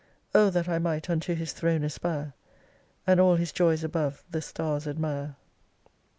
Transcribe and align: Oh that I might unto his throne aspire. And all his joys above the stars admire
Oh 0.33 0.49
that 0.49 0.67
I 0.67 0.79
might 0.79 1.11
unto 1.11 1.35
his 1.35 1.53
throne 1.53 1.83
aspire. 1.83 2.33
And 3.05 3.19
all 3.19 3.35
his 3.35 3.51
joys 3.51 3.83
above 3.83 4.23
the 4.31 4.41
stars 4.41 4.87
admire 4.87 5.35